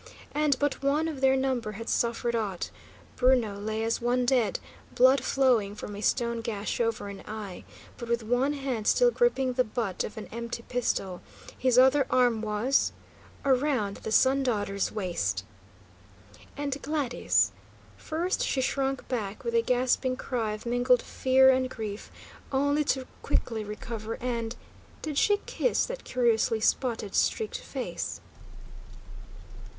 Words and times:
And 0.33 0.57
but 0.57 0.81
one 0.81 1.07
of 1.07 1.21
their 1.21 1.35
number 1.35 1.73
had 1.73 1.87
suffered 1.87 2.35
aught: 2.35 2.71
Bruno 3.17 3.59
lay 3.59 3.83
as 3.83 4.01
one 4.01 4.25
dead, 4.25 4.57
blood 4.95 5.23
flowing 5.23 5.75
from 5.75 5.95
a 5.95 6.01
stone 6.01 6.41
gash 6.41 6.79
over 6.79 7.07
an 7.07 7.21
eye, 7.27 7.65
but 7.99 8.09
with 8.09 8.23
one 8.23 8.53
hand 8.53 8.87
still 8.87 9.11
gripping 9.11 9.53
the 9.53 9.63
butt 9.63 10.03
of 10.03 10.17
an 10.17 10.25
empty 10.31 10.63
pistol; 10.63 11.21
his 11.55 11.77
other 11.77 12.07
arm 12.09 12.41
was 12.41 12.93
around 13.45 13.97
the 13.97 14.11
Sun 14.11 14.41
Daughter's 14.41 14.91
waist! 14.91 15.43
And 16.57 16.81
Gladys? 16.81 17.51
First 17.95 18.43
she 18.43 18.59
shrunk 18.59 19.07
back 19.07 19.43
with 19.43 19.53
a 19.53 19.61
gasping 19.61 20.15
cry 20.15 20.53
of 20.53 20.65
mingled 20.65 21.03
fear 21.03 21.51
and 21.51 21.69
grief; 21.69 22.09
only 22.51 22.83
to 22.85 23.05
quickly 23.21 23.63
recover 23.63 24.15
and 24.15 24.55
did 25.03 25.15
she 25.19 25.41
kiss 25.45 25.85
that 25.85 26.03
curiously 26.05 26.59
spotted, 26.59 27.13
streaked 27.13 27.59
face? 27.59 28.19